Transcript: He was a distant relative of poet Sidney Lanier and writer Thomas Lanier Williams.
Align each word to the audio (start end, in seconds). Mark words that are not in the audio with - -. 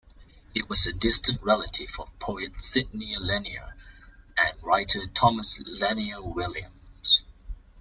He 0.51 0.63
was 0.63 0.87
a 0.87 0.93
distant 0.93 1.43
relative 1.43 1.99
of 1.99 2.09
poet 2.17 2.59
Sidney 2.59 3.15
Lanier 3.19 3.75
and 4.35 4.57
writer 4.63 5.05
Thomas 5.05 5.59
Lanier 5.63 6.23
Williams. 6.23 7.21